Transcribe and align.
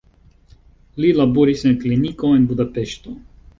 Li 1.05 1.11
laboris 1.19 1.63
en 1.73 1.77
kliniko 1.85 2.35
en 2.41 2.51
Budapeŝto. 2.55 3.17